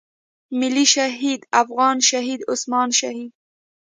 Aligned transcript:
ملي 0.59 0.85
شهيد 0.95 1.41
افغان 1.61 1.97
شهيد 2.09 2.39
عثمان 2.51 2.89
شهيد. 2.99 3.31